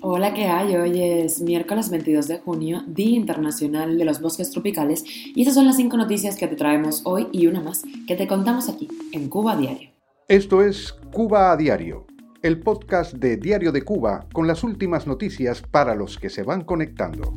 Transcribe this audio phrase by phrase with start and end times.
[0.00, 0.74] Hola, ¿qué hay?
[0.74, 5.66] Hoy es miércoles 22 de junio, Día Internacional de los Bosques Tropicales, y estas son
[5.66, 9.28] las cinco noticias que te traemos hoy y una más que te contamos aquí, en
[9.28, 9.90] Cuba a Diario.
[10.26, 12.06] Esto es Cuba a Diario,
[12.42, 16.64] el podcast de Diario de Cuba con las últimas noticias para los que se van
[16.64, 17.32] conectando.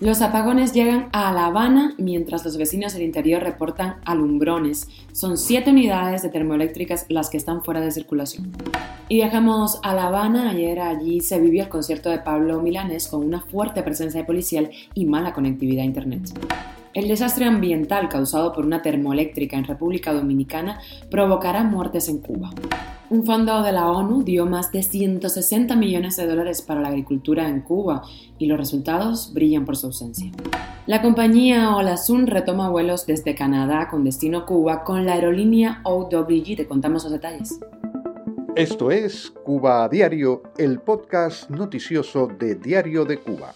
[0.00, 4.88] Los apagones llegan a La Habana mientras los vecinos del interior reportan alumbrones.
[5.10, 8.52] Son siete unidades de termoeléctricas las que están fuera de circulación.
[9.08, 10.50] Y viajamos a La Habana.
[10.50, 15.04] Ayer allí se vivió el concierto de Pablo Milanes con una fuerte presencia policial y
[15.04, 16.30] mala conectividad a Internet.
[16.94, 22.50] El desastre ambiental causado por una termoeléctrica en República Dominicana provocará muertes en Cuba.
[23.10, 27.48] Un fondo de la ONU dio más de 160 millones de dólares para la agricultura
[27.48, 28.02] en Cuba
[28.38, 30.30] y los resultados brillan por su ausencia.
[30.86, 36.56] La compañía Olasun retoma vuelos desde Canadá con destino Cuba con la aerolínea OWG.
[36.56, 37.58] Te contamos los detalles.
[38.56, 43.54] Esto es Cuba a Diario, el podcast noticioso de Diario de Cuba.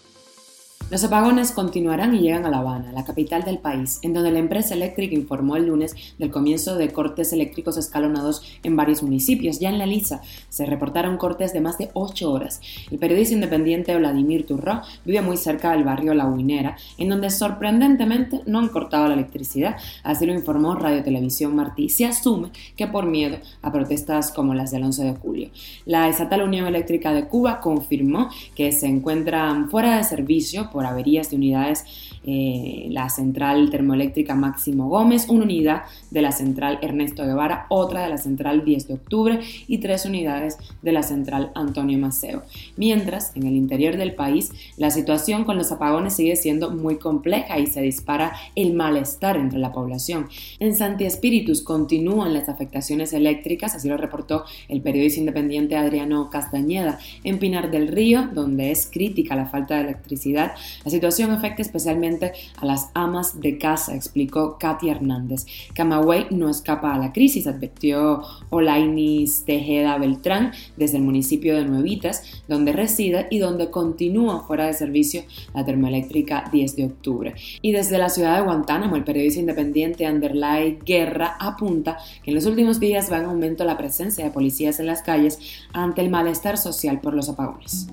[0.93, 4.37] Los apagones continuarán y llegan a La Habana, la capital del país, en donde la
[4.37, 9.59] empresa eléctrica informó el lunes del comienzo de cortes eléctricos escalonados en varios municipios.
[9.59, 12.61] Ya en la Lisa se reportaron cortes de más de ocho horas.
[12.91, 18.41] El periodista independiente Vladimir Turro vive muy cerca del barrio La Huinera, en donde sorprendentemente
[18.45, 19.77] no han cortado la electricidad.
[20.03, 21.89] Así lo informó Radio Televisión Martí.
[21.89, 25.49] Se asume que por miedo a protestas como las del 11 de julio.
[25.87, 31.29] La estatal Unión Eléctrica de Cuba confirmó que se encuentran fuera de servicio por averías
[31.29, 31.85] de unidades
[32.25, 38.09] eh, la central termoeléctrica Máximo Gómez, una unidad de la central Ernesto Guevara, otra de
[38.09, 42.43] la central 10 de octubre y tres unidades de la central Antonio Maceo.
[42.77, 47.59] Mientras, en el interior del país, la situación con los apagones sigue siendo muy compleja
[47.59, 50.27] y se dispara el malestar entre la población.
[50.59, 56.99] En Santi Espíritus continúan las afectaciones eléctricas, así lo reportó el periodista independiente Adriano Castañeda.
[57.25, 62.33] En Pinar del Río, donde es crítica la falta de electricidad, la situación afecta especialmente
[62.57, 65.45] a las amas de casa, explicó Katy Hernández.
[65.73, 72.23] Camagüey no escapa a la crisis, advirtió Olainis Tejeda Beltrán desde el municipio de Nuevitas,
[72.47, 75.23] donde reside y donde continúa fuera de servicio
[75.53, 77.35] la termoeléctrica 10 de octubre.
[77.61, 82.45] Y desde la ciudad de Guantánamo, el periodista independiente Anderlay Guerra apunta que en los
[82.45, 85.39] últimos días va en aumento la presencia de policías en las calles
[85.73, 87.87] ante el malestar social por los apagones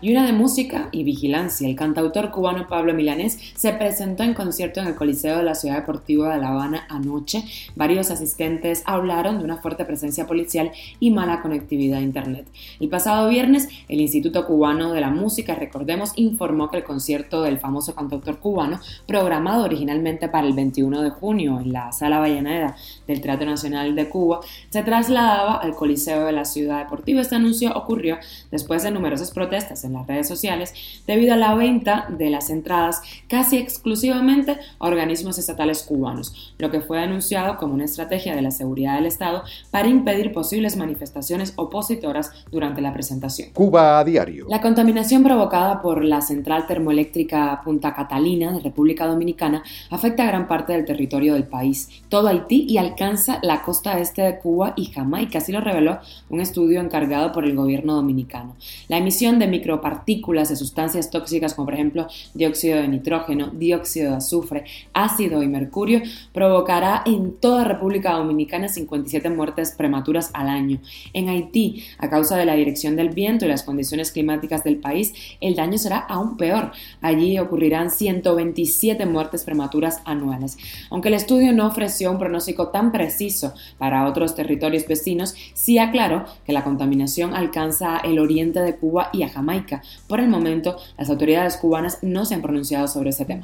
[0.00, 1.68] y una de música y vigilancia.
[1.68, 5.76] El cantautor cubano Pablo Milanés se presentó en concierto en el Coliseo de la Ciudad
[5.76, 7.44] Deportiva de La Habana anoche.
[7.76, 12.46] Varios asistentes hablaron de una fuerte presencia policial y mala conectividad a Internet.
[12.80, 17.58] El pasado viernes, el Instituto Cubano de la Música, recordemos, informó que el concierto del
[17.58, 22.76] famoso cantautor cubano, programado originalmente para el 21 de junio en la Sala Valleneda
[23.06, 24.40] del Teatro Nacional de Cuba,
[24.70, 27.20] se trasladaba al Coliseo de la Ciudad Deportiva.
[27.20, 28.18] Este anuncio ocurrió
[28.50, 30.74] después de numerosas protestas en las redes sociales
[31.06, 36.80] debido a la venta de las entradas casi exclusivamente a organismos estatales cubanos, lo que
[36.80, 42.30] fue anunciado como una estrategia de la seguridad del Estado para impedir posibles manifestaciones opositoras
[42.50, 43.50] durante la presentación.
[43.52, 44.46] Cuba a diario.
[44.48, 50.48] La contaminación provocada por la central termoeléctrica Punta Catalina de República Dominicana afecta a gran
[50.48, 54.86] parte del territorio del país, todo Haití y alcanza la costa este de Cuba y
[54.86, 55.98] Jamaica, así lo reveló
[56.30, 58.56] un estudio encargado por el gobierno dominicano.
[58.88, 61.87] La emisión de micro partículas de sustancias tóxicas como por ejemplo
[62.34, 69.30] dióxido de nitrógeno, dióxido de azufre, ácido y mercurio provocará en toda República Dominicana 57
[69.30, 70.80] muertes prematuras al año.
[71.12, 75.14] En Haití, a causa de la dirección del viento y las condiciones climáticas del país,
[75.40, 76.72] el daño será aún peor.
[77.00, 80.56] Allí ocurrirán 127 muertes prematuras anuales.
[80.90, 86.24] Aunque el estudio no ofreció un pronóstico tan preciso para otros territorios vecinos, sí aclaró
[86.44, 91.10] que la contaminación alcanza el oriente de Cuba y a Jamaica por el momento, las
[91.10, 93.42] autoridades cubanas no se han pronunciado sobre ese tema.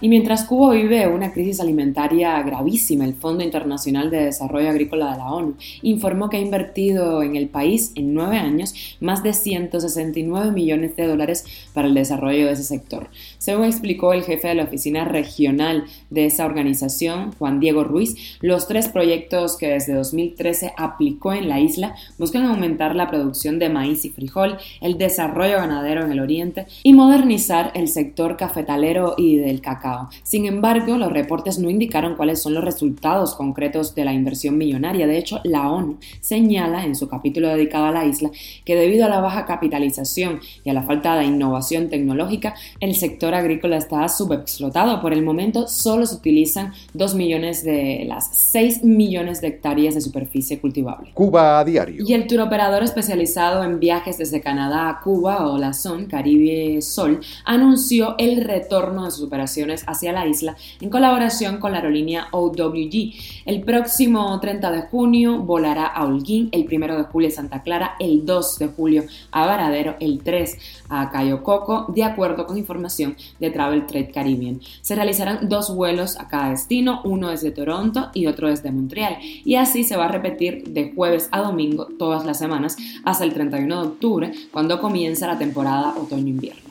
[0.00, 5.18] Y mientras Cuba vive una crisis alimentaria gravísima, el Fondo Internacional de Desarrollo Agrícola de
[5.18, 10.50] la ONU informó que ha invertido en el país en nueve años más de 169
[10.50, 13.08] millones de dólares para el desarrollo de ese sector.
[13.38, 18.66] Según explicó el jefe de la oficina regional de esa organización, Juan Diego Ruiz, los
[18.66, 24.04] tres proyectos que desde 2013 aplicó en la isla buscan aumentar la producción de maíz
[24.04, 29.60] y frijol, el desarrollo ganadero en el oriente y modernizar el sector cafetalero y del
[29.60, 30.08] cacao.
[30.22, 35.06] Sin embargo, los reportes no indicaron cuáles son los resultados concretos de la inversión millonaria.
[35.06, 38.30] De hecho, la ONU señala en su capítulo dedicado a la isla
[38.64, 43.34] que debido a la baja capitalización y a la falta de innovación tecnológica, el sector
[43.34, 45.00] agrícola está subexplotado.
[45.00, 50.00] Por el momento solo se utilizan 2 millones de las 6 millones de hectáreas de
[50.00, 51.10] superficie cultivable.
[51.14, 52.04] Cuba a diario.
[52.06, 55.72] Y el tour operador especializado en viajes desde Canadá a Cuba o la
[56.08, 57.20] Caribe Sol
[57.62, 63.14] anunció el retorno de sus operaciones hacia la isla en colaboración con la aerolínea OWG.
[63.46, 67.94] El próximo 30 de junio volará a Holguín, el 1 de julio a Santa Clara,
[67.98, 73.16] el 2 de julio a Varadero, el 3 a Cayo Coco, de acuerdo con información
[73.38, 74.60] de Travel Trade Caribbean.
[74.82, 79.54] Se realizarán dos vuelos a cada destino, uno desde Toronto y otro desde Montreal, y
[79.54, 83.82] así se va a repetir de jueves a domingo todas las semanas hasta el 31
[83.82, 86.62] de octubre, cuando comienza la temporada otoño-invierno.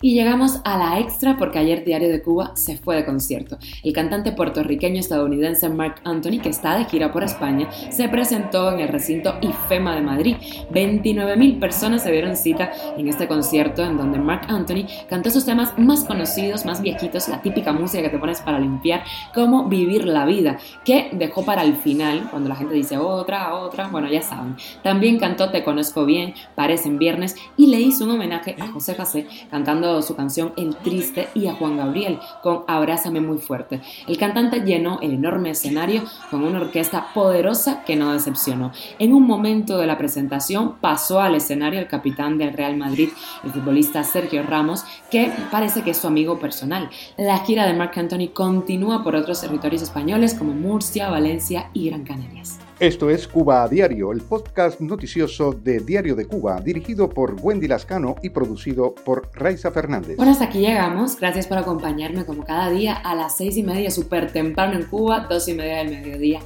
[0.00, 3.58] Y llegamos a la extra porque ayer Diario de Cuba se fue de concierto.
[3.82, 8.80] El cantante puertorriqueño estadounidense Mark Anthony, que está de gira por España, se presentó en
[8.80, 10.36] el recinto IFEMA de Madrid.
[10.72, 15.78] 29.000 personas se dieron cita en este concierto en donde Mark Anthony cantó sus temas
[15.78, 19.04] más conocidos, más viejitos, la típica música que te pones para limpiar,
[19.34, 20.56] como Vivir la Vida,
[20.86, 24.56] que dejó para el final, cuando la gente dice otra, otra, bueno, ya saben.
[24.82, 29.26] También cantó Te Conozco Bien, Parecen Viernes y le hizo un homenaje a José José
[29.50, 33.80] cantando su canción El Triste y a Juan Gabriel con Abrázame muy fuerte.
[34.06, 38.72] El cantante llenó el enorme escenario con una orquesta poderosa que no decepcionó.
[38.98, 43.10] En un momento de la presentación pasó al escenario el capitán del Real Madrid,
[43.42, 46.90] el futbolista Sergio Ramos, que parece que es su amigo personal.
[47.16, 52.04] La gira de Marc Anthony continúa por otros territorios españoles como Murcia, Valencia y Gran
[52.04, 52.58] Canarias.
[52.80, 57.68] Esto es Cuba a Diario, el podcast noticioso de Diario de Cuba, dirigido por Wendy
[57.68, 59.93] Lascano y producido por Raiza Fernández.
[60.16, 61.18] Bueno, hasta aquí llegamos.
[61.18, 65.26] Gracias por acompañarme como cada día a las seis y media, súper temprano en Cuba,
[65.28, 66.40] dos y media del mediodía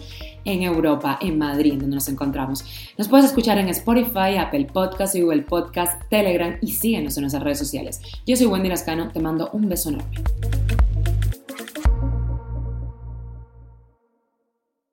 [0.44, 2.64] en Europa, en Madrid, donde nos encontramos.
[2.96, 7.58] Nos puedes escuchar en Spotify, Apple Podcast, Google Podcast, Telegram y síguenos en nuestras redes
[7.58, 8.00] sociales.
[8.26, 10.08] Yo soy Wendy Lascano, te mando un beso enorme.